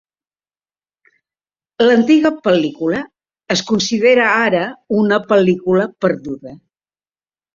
[1.85, 3.01] L'antiga pel·lícula
[3.55, 4.63] es considera ara
[5.01, 6.57] una pel·lícula perduda.